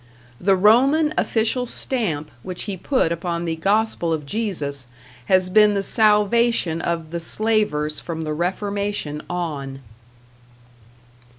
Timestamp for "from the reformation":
7.99-9.21